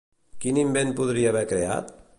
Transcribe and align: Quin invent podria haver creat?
Quin 0.45 0.57
invent 0.61 0.95
podria 1.01 1.33
haver 1.35 1.47
creat? 1.55 1.99